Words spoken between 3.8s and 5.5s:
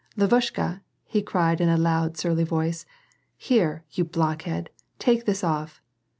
you blockhead— take this